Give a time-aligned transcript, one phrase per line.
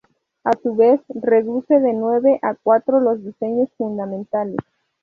[0.43, 4.57] A su vez, reduce de nueve a cuatro los diseños fundamentales.